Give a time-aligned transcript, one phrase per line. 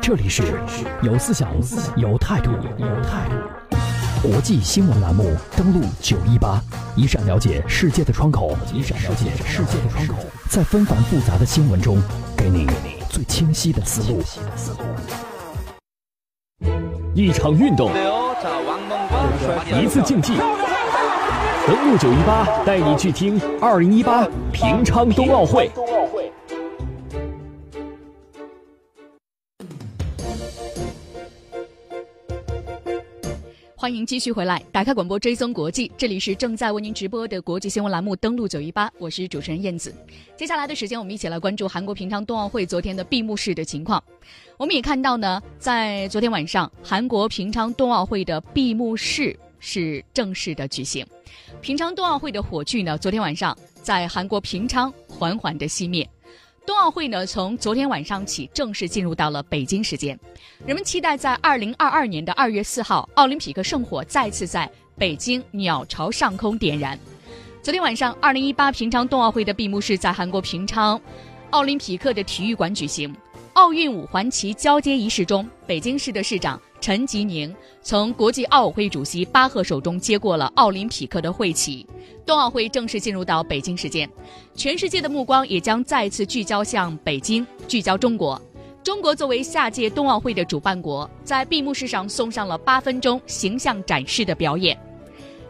[0.00, 0.42] 这里是
[1.02, 1.50] 有思想、
[1.96, 4.28] 有态度、有态度。
[4.28, 6.60] 国际新闻栏目登录九一八，
[6.96, 10.14] 一扇了解世界的窗口，一扇了解世界的窗口，
[10.48, 11.98] 在纷繁复杂的新闻中，
[12.36, 12.66] 给你
[13.08, 14.22] 最清晰的思路。
[17.14, 17.90] 一场运动，
[19.80, 20.34] 一次竞技。
[21.66, 25.70] 登录九一八，带你去听二零一八平昌冬奥会。
[33.84, 38.16] 欢迎继续回来，打开广播追踪国际，这里是正在为您直播的国际新闻栏目。
[38.16, 39.94] 登录九一八，我是主持人燕子。
[40.38, 44.02] 接下来的时间，我们一起来关注韩国平昌冬奥会昨天的闭幕式的情况。
[44.56, 51.06] 我们也看到呢，在昨天晚上，韩国平昌冬奥会的闭幕式是正式的举行。
[51.60, 56.08] 平昌冬奥会的火炬呢，昨天晚上在韩国平昌缓缓的熄灭。
[56.66, 60.18] 冬奥会呢，从昨天晚上起正式进入到了北京时间。
[60.64, 66.98] 人们期待在二零二二年的二月四号，奥林匹克圣火再次在北京鸟巢上空点燃。
[67.62, 70.98] 昨天晚上，二零一八平昌冬奥会的闭幕式在韩国平昌
[71.50, 73.14] 奥林匹克的体育馆举行。
[73.52, 81.86] 奥运五环旗交接仪式中，北京市的市长陈吉宁从国际奥委会主席巴赫手中接过了奥林匹克的会旗。
[82.26, 84.06] 冬奥会正式进入到北京时间，
[84.54, 88.38] 全世界的目光也将再次聚焦向北京，聚焦中国。
[88.82, 94.78] 中国作为下届冬奥会的主办国，在闭幕式上送上了八分钟形象展示的表演。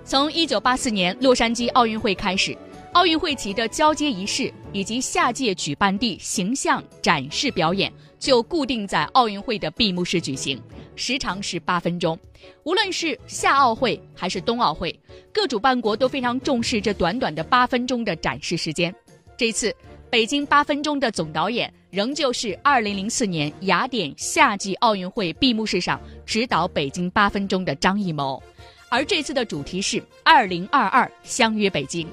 [0.04, 2.56] 从1984年洛杉矶奥运会开始。
[2.92, 10.56] 奥运会旗的交接仪式以及下届举办地形象展示表演就固定在奥运会的闭幕式举行，
[10.96, 12.18] 时长是八分钟。
[12.64, 14.98] 无论是夏奥会还是冬奥会，
[15.32, 18.94] 各主办国都非常重视这短短的八分钟的展示时间。
[19.36, 19.74] 这次
[20.10, 28.40] 北京八分钟的总导演仍旧是2004年雅典夏季奥运会闭幕式上指导北京八分钟的张艺谋，
[28.88, 32.06] 而这次的主题是2022相约北京。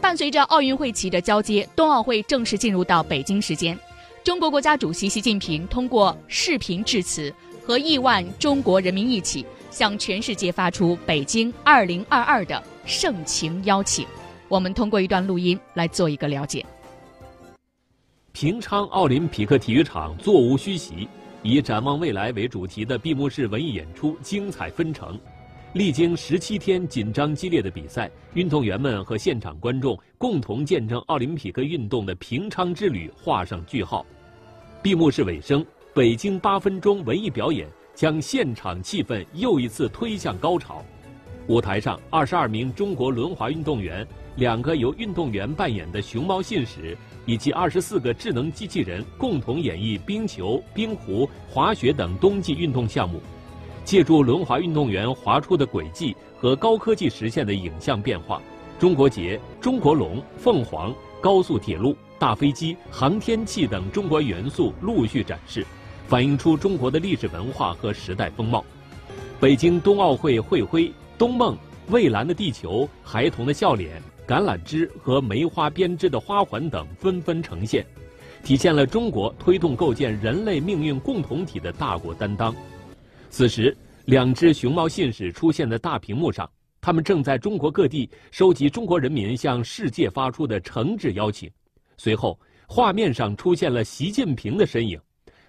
[0.00, 3.78] 伴随着奥运会旗的交接，冬奥会正式进入到北京时间。
[4.22, 7.34] 中国国家主席习近平通过视频致辞，
[7.68, 14.06] 和亿万中国人民一起向全世界发出“北京二零二二”的盛情邀请。
[14.48, 16.64] 我们通过一段录音来做一个了解。
[18.32, 21.06] 平昌奥林匹克体育场座无虚席，
[21.42, 25.20] 以“展望未来”为主题的闭幕式文艺演出精彩纷呈。
[25.74, 34.06] 历经十七天紧张激烈的比赛，运动员们和现场观众共同见证奥林匹克运动的平昌之旅画上句号。
[34.80, 35.62] 闭幕式尾声，
[35.98, 40.80] 北京八分钟文艺表演将现场气氛又一次推向高潮。
[41.48, 53.20] 舞台上，二十二名中国轮滑运动员，两个由运动员扮演的熊猫信使，以及二十四个智能机器人共同演绎冰球、冰壶、滑雪等冬季运动项目。
[53.84, 58.40] 借助轮滑运动员滑出的轨迹和高科技实现的影像变化，
[58.78, 65.66] 中国结、中国龙、凤凰、高速铁路、大飞机、航天器等中国元素陆续展示，
[66.08, 68.64] 反映出中国的历史文化和时代风貌。
[69.38, 71.54] 北京冬奥会会徽、冬梦、
[71.90, 77.84] 蔚蓝的地球、孩童的笑脸、橄榄枝和梅花编织的花环等纷纷呈现，
[78.42, 82.56] 体现了中国推动构建人类命运共同体的大国担当。
[83.28, 83.76] 此时，
[84.06, 91.50] 两只熊猫信使出现在大屏幕上，他们正在中国各地收集中国人民向世界发出的诚挚邀请。
[91.98, 94.98] 随后，画面上出现了习近平的身影，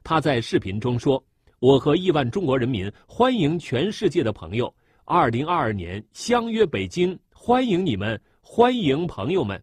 [0.09, 1.23] 他在视频中说
[1.61, 4.73] ：“我和亿万中国人民欢迎全世界的朋友，
[5.05, 9.61] 二零二二年相约北京，欢迎你们，欢迎朋友们。”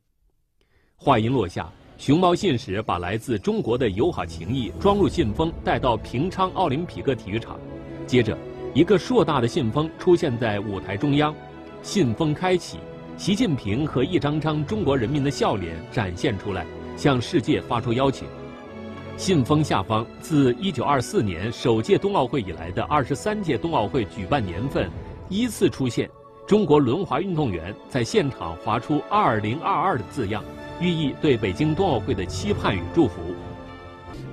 [0.94, 1.68] 话音落下，
[1.98, 7.58] 熊猫信使把来自中国的友好情谊装入信封，带到平昌奥林匹克体育场。
[8.06, 8.38] 接着，
[8.72, 11.34] 一个硕大的信封出现在舞台中央，
[11.82, 12.78] 信封开启，
[13.16, 16.64] 习近平和一张张中国人民的笑脸展现出来，
[16.96, 18.28] 向世界发出邀请。
[19.16, 24.90] 信封下方，自1924年首届冬奥会以来的二十三届冬奥会举办年份，
[25.30, 26.08] 依次出现
[26.46, 30.44] 中国轮滑运动员在现场划出“二零二二”的字样，
[30.80, 33.14] 寓意对北京冬奥会的期盼与祝福。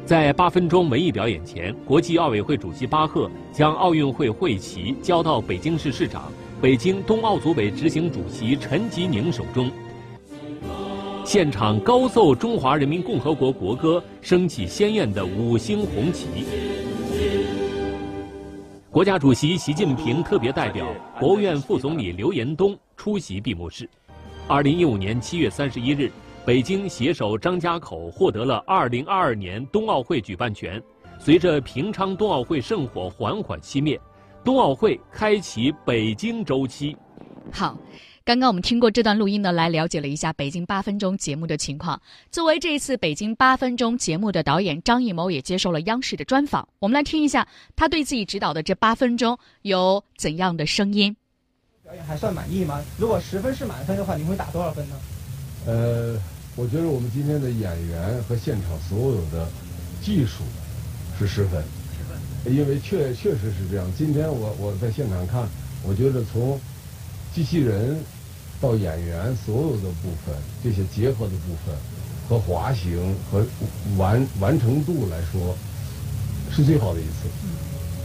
[0.05, 6.29] 在八分钟文艺表演前，国际奥委会主席巴赫将奥运会会旗交到北京市市长、
[6.61, 9.71] 北京冬奥组委执行主席陈吉宁手中。
[11.25, 16.27] 现场高奏中华人民共和国国歌，升起鲜艳的五星红旗。
[18.91, 20.85] 国家主席习近平特别代表、
[21.19, 23.89] 国务院副总理刘延东出席闭幕式。
[24.47, 26.11] 二零一五年七月三十一日。
[26.45, 30.83] 北京携手张家口获得了2022年冬奥会举办权，
[31.17, 33.97] 随着平昌冬奥会圣火缓缓熄灭，
[34.43, 36.97] 冬奥会开启北京周期。
[37.49, 37.77] 好。
[38.25, 42.01] 刚刚我们听过这段录音呢，来了解了一下北京八分钟节目的情况。
[42.31, 46.65] 作为这一次北京八分钟节目的导演，张艺谋也接受了央视的专访。
[46.79, 51.13] 我们来听一下他对自己指导的这八分钟有怎样的声音。
[51.83, 52.81] 表演还算满意吗？
[52.97, 54.95] 如果十分是满分的话，你会打多少分呢？
[55.65, 56.17] 呃，
[56.55, 59.49] 我觉得我们今天的演员和现场所有的
[60.01, 60.45] 技术
[61.19, 61.61] 是十分，
[61.91, 63.85] 十分，因为确确实是这样。
[63.97, 65.45] 今天我我在现场看，
[65.85, 66.57] 我觉得从
[67.33, 68.01] 机器人
[68.63, 70.33] 到演员所有的部分，
[70.63, 71.75] 这些结合的部分
[72.29, 73.45] 和滑行和
[73.97, 75.53] 完完成度来说，
[76.49, 77.27] 是最好的一次，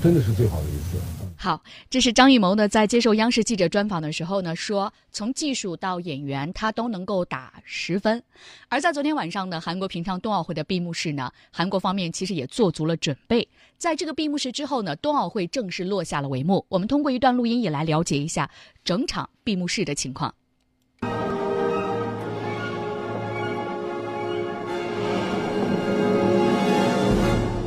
[0.03, 0.99] 真的是最好的一次。
[1.37, 8.21] 好，这是张艺谋呢，在接受央视记者专访的时候呢，说从技术到演员，他都能够打十分。
[8.69, 13.47] 而在昨天晚上呢，韩国平昌冬奥会的闭幕式呢，韩国方面其实也做足了准备。
[13.77, 16.67] 在这个闭幕式之后呢，冬奥会正式落下了帷幕。
[16.69, 18.51] 我们通过一段录音也来了解一下
[18.83, 20.35] 整场闭幕式的情况。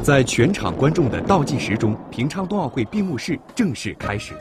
[0.03, 4.33] 在全场观众的倒计时中，平昌冬奥会闭幕式正式开始。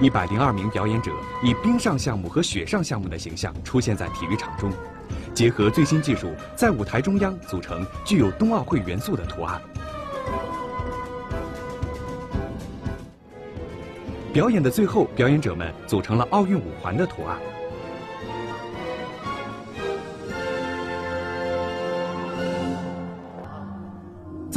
[0.00, 1.12] 一百零二名表演者
[1.44, 4.72] 以冰上项目和雪上项目的形象出现在体育场中，
[5.32, 9.62] 结合最新技术，在舞台中央组成具有冬奥会元素的图案。
[14.32, 17.38] 表演的最后，表演者们组成了奥运五环的图案。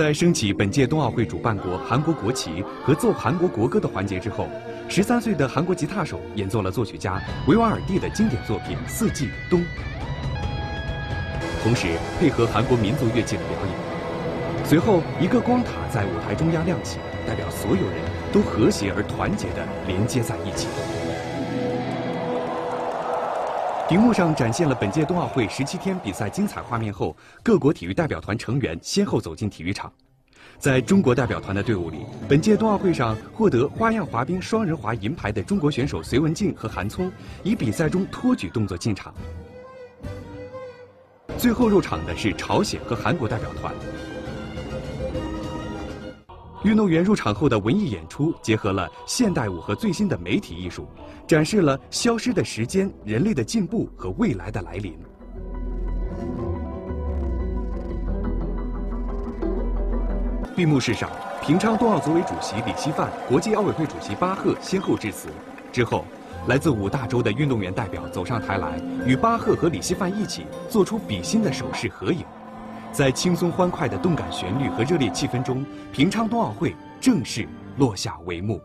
[0.04, 4.50] 在升起本届冬奥会主办国韩国国旗和奏韩国国歌的环节之后，
[4.90, 9.62] 十三岁的韩国吉他手演奏了作曲家维瓦尔第的经典作品《四季冬》，
[11.64, 11.88] 同时
[12.20, 14.66] 配合韩国民族乐器的表演。
[14.66, 18.02] 随后，一个光塔在舞台中央亮起，代表所有人
[18.34, 20.68] 都和谐而团结地连接在一起。
[23.94, 29.94] 屏幕上展现了本届冬奥会十七天比赛精彩画面后，各国体育代表团成员先后走进体育场。
[30.58, 37.12] 在中国代表团的队伍里，本届冬奥会上获得花样滑冰双人滑银牌的中国选手隋文静和韩聪，
[37.44, 39.14] 以比赛中托举动作进场。
[41.38, 43.72] 最后入场的是朝鲜和韩国代表团。
[46.64, 50.88] 运动员入场后的文艺演出结合了现代舞和最新的媒体艺术，
[51.28, 54.98] 展示了消失的时间、人类的进步和未来的来临。
[60.56, 61.10] 闭幕式上，
[61.42, 65.28] 平昌冬奥组委主席李希范、国际奥委会主席巴赫先后致辞。
[65.70, 66.06] 之后，
[66.48, 72.24] 来自五大洲的运动员代表走上台来，与巴赫和李希范一起做出比心的手势合影。
[72.94, 77.48] 在轻松欢快的动感旋律和热烈气氛中，平昌冬奥会正式
[77.78, 78.62] 落下帷幕。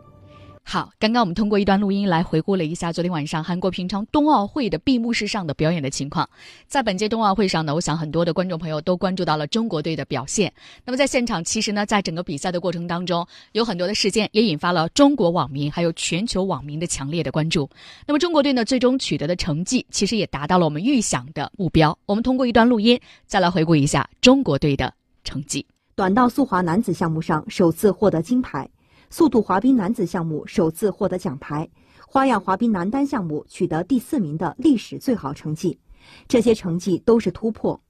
[0.63, 6.29] 好，刚刚我们通过一段录音来回顾了一下昨天晚上韩国平昌冬奥会的闭幕式上的表演的情况。
[6.67, 10.53] 在本届冬奥会上呢，我想很多的观众朋友都关注到了中国队的表现。
[10.85, 17.67] 那么在现场，其实呢，在整个比赛的过程当中，有很多的事件也引发了中国网民还有全球网民的强烈的关注。
[18.05, 21.97] 那么中国队呢，最终取得的成绩其实也达到了我们预想的目标。
[22.05, 25.65] 我们通过一段录音再来回顾一下中国队的成绩。
[25.95, 28.69] 短道速滑男子项目上首次获得金牌。
[29.09, 31.67] 速度滑冰男子项目首次获得奖牌，
[32.07, 35.79] 花样滑冰男单项目取得第四名的历史最好成绩，
[36.27, 37.81] 这些成绩都是突破。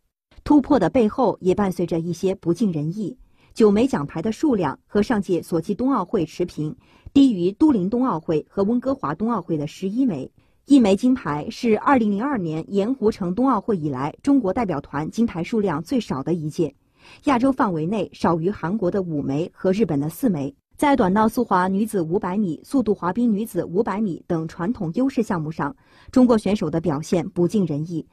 [0.45, 3.17] 突破的背后也伴随着一些不尽人意。
[3.53, 6.73] 九枚奖牌的数量和上届索契冬奥会持平，
[7.11, 10.31] 低于都灵冬奥会和温哥华冬奥会的十一枚。
[10.65, 16.73] 一枚金牌是二零零二年盐湖城冬奥会以来中国代表团金牌数量最少的一届，
[17.25, 20.55] 亚洲范围内少于韩国的五枚和日本的四枚。
[20.79, 25.75] 在短道速滑女子500米、速度滑冰女子500米等传统优势项目上，
[26.09, 28.07] 中国选手的表现不尽人意。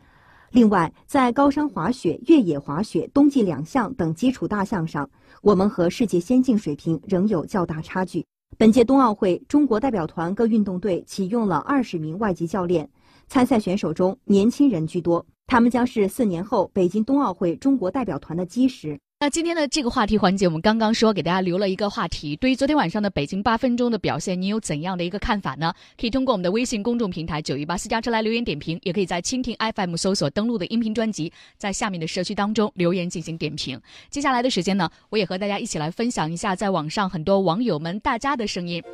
[0.50, 5.08] 另外，在高山滑雪、越野滑雪、冬季两项等基础大项上，
[5.42, 8.26] 我们和世界先进水平仍有较大差距。
[8.58, 12.90] 本届冬奥会，中国代表团各运动队启用了二十名外籍教练，
[13.28, 18.98] 参赛选手中年轻人居多，他们将是四年后北京冬奥会中国代表团的基石。
[19.18, 22.36] 那今天的这个话题环节，我们刚刚说给大家留了一个话题。
[22.36, 25.72] 对于昨天晚上的北京八分钟的表现，你有怎样的一个看法呢？
[25.98, 33.80] 可以通过我们的微信公众平台九一八私家车来留言点评，也可以在蜻蜓 FM 搜索登录的音频专辑，在下面的社区当中留言进行点评。
[34.10, 38.84] 接下来的时间呢，我也和大家一起来分享一下在网上很多网友们大家的声音。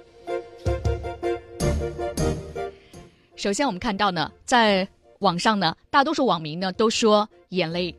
[3.35, 4.87] 首先，我们看到呢，在
[5.19, 7.93] 网上呢，大多数网民呢都说眼泪。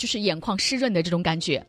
[0.00, 1.62] 就是眼眶湿润的这种感觉，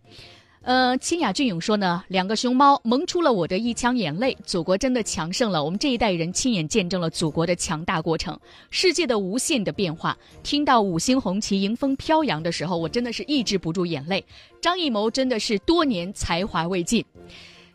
[0.61, 5.61] 呃，清雅俊勇说呢，两个熊猫萌出了我的一腔眼泪，祖国真的强盛了。
[5.61, 10.17] 我们这一代人亲眼见证了祖国的强大过程，世界的无限的变化。
[10.43, 14.23] 听到五星红旗迎风飘扬的时候，我真的是抑制不住眼泪。
[14.61, 17.03] 张艺谋真的是多年才华未尽。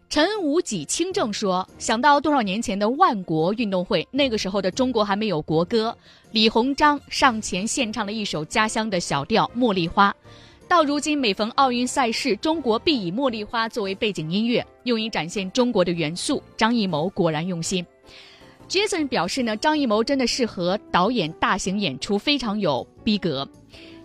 [0.09, 5.95] 陈无己清正说，想到多少年前的万国运动会，那个时候的中国还没有国歌，
[6.31, 10.11] 李鸿章上前献唱了一首家乡的小调《茉莉花》。
[10.69, 16.43] 到如今，每逢奥运赛事，中国必以《茉莉花》作为背景音乐，用以展现中国的元素。
[16.57, 17.87] 张艺谋果然用心。
[18.69, 23.49] Jason 表示呢，张艺谋真的适合导演大型演出，非常有逼格。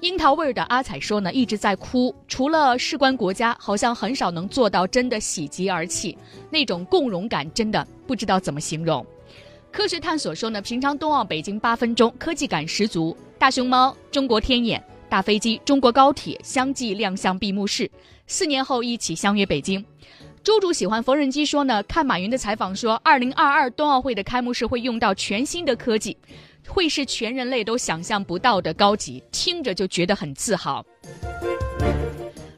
[0.01, 6.15] 樱桃味儿的阿彩说呢，一直在哭，除了事关国家，好像很少能做到真的喜极而泣，
[6.51, 9.03] 那种共融感真的不知道怎么形容。
[9.71, 14.81] 科学探索说呢，平常冬奥北京八分钟，科技感十足，大熊猫、中国天眼。
[15.11, 17.91] 大飞机、中国高铁相继亮相闭幕式，
[18.27, 19.85] 四年后一起相约北京。
[20.41, 26.15] 周主喜欢缝纫机说呢，看马云的采访说，二零二二冬奥会的开幕式会用到全新的科技，
[26.65, 30.81] 会是全人类都想象不到的高级，听着就觉得很自豪。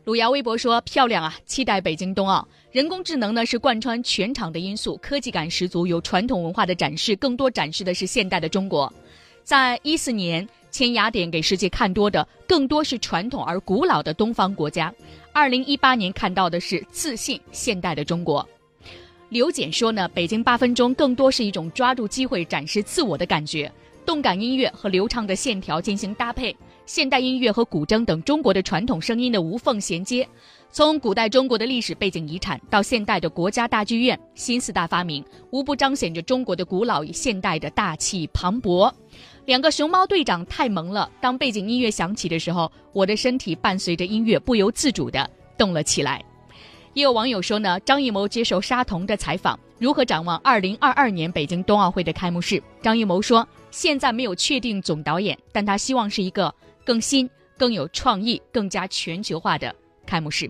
[0.03, 2.47] 鲁瑶微博说漂亮啊，期待北京冬奥。
[2.71, 8.93] 人工智能呢是贯穿全场的因素，科技感十足，有传统文化的展示，更多展示的是现代的中国。
[9.43, 10.47] 在一四年。
[10.73, 14.91] 千雅典给世界看多的更多是传统而古老的东方国家，
[15.31, 18.43] 二零一八年看到的是自信现代的中国。
[19.29, 23.71] 刘简说呢，北京八分钟更多是一种抓住机会展示自我的感觉，
[24.03, 26.55] 动感音乐和流畅的线条进行搭配，
[26.87, 30.27] 现代音乐和古筝等中国的传统声音的无缝衔接，
[30.71, 38.91] 从古代中国的历史背景遗产到现代的国家大剧院新四大发明，无不彰显着中国的古老与现代的大气磅礴。
[39.45, 41.11] 两个熊猫队长太萌了。
[41.19, 46.23] 当背景音乐响起的时候，我的身体伴随着音乐不由自主地动了起来。
[46.93, 52.61] 也有网友说呢，张艺谋接受沙童的采访，如何展望2022年北京冬奥会的开幕式？
[52.81, 56.53] 张艺谋说，现在没有确定总导演，但他希望是一个
[56.85, 60.49] 更新、更有创意、更加全球化的开幕式。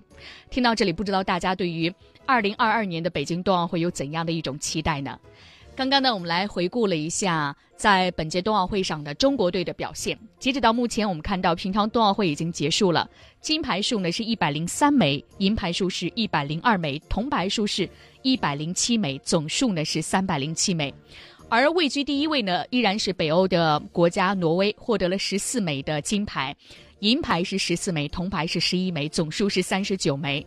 [0.50, 1.92] 听到这里，不知道大家对于
[2.28, 5.18] 2022年的北京冬奥会有怎样的一种期待呢？
[5.75, 10.18] 刚刚呢，我们来回顾了一下在本届冬奥会上的中国队的表现。
[10.38, 13.10] 截止到目前，我们看到平昌冬奥会已经结束了，
[13.42, 17.89] 金牌数呢是一百零三枚，银牌数是一百零二枚，铜牌数是
[18.22, 20.94] 一百零七枚，总数呢是三百零七枚。
[21.50, 26.56] 而位居第一位呢，依然是北欧的国家挪威，获得了十四枚的金牌，
[27.04, 30.46] 银牌是十四枚，铜牌是十一枚，总数是三十九枚。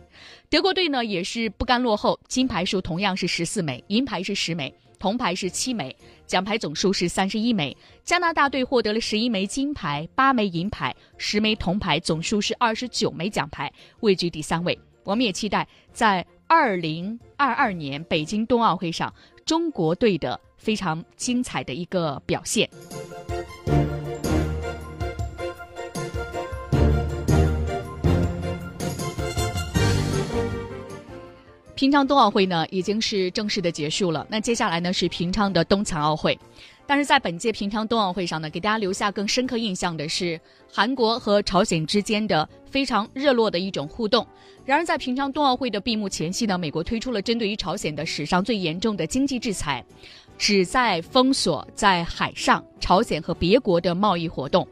[0.49, 4.73] 德国队呢也是不甘落后，金牌数同样是十四枚，银牌是十枚。
[4.97, 5.95] 铜牌是七枚，
[6.25, 7.77] 奖牌总数是三十一枚。
[8.03, 14.75] 加拿大队获得了十一枚金牌、八枚银牌、十枚铜牌，总数是二十九枚奖牌，位居第三位。
[15.03, 19.13] 我们也期待在二零二二年北京冬奥会上，
[19.45, 22.67] 中国队的非常精彩的一个表现。
[31.77, 36.35] 平昌冬奥会呢已经是正式的结束了，那接下来呢是平昌的冬残奥会，
[36.87, 40.41] 但是在本届平昌冬奥会上呢，给大家留下更深刻印象的是
[40.73, 44.25] 韩国和朝鲜之间的非常热络的一种互动。
[44.65, 49.85] 然而在平昌冬奥会的闭幕前夕呢，美国推出了针对于朝鲜的史上最严重的经济制裁，
[50.35, 54.67] 旨在封锁在海上朝鲜和别国的贸易活动。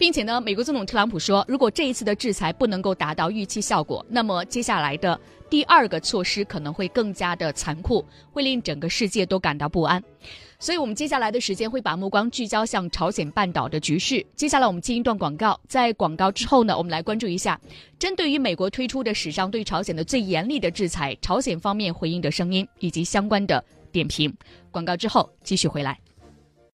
[0.00, 8.02] 并且呢，美国总统特朗普说，如果这一次的制裁不能够达到预期效果，那么接下来的第二个措施可能会更加的残酷，
[8.32, 10.02] 会令整个世界都感到不安。
[10.58, 14.24] 所以，我们接下来的时间会把目光聚焦向朝鲜半岛的局势。
[14.34, 17.60] 接下来，我们进一段广告，在广告之后呢，我们来关注一下，
[17.98, 24.34] 针对于美国推出的史上对朝鲜的最严厉的制裁，朝鲜方面回应的声音以及相关的点评。
[24.70, 25.98] 广告之后继续回来。